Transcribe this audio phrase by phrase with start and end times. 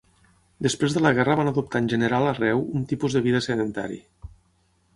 [0.67, 4.01] Després de la guerra van adoptar en general arreu un tipus de vida sedentari.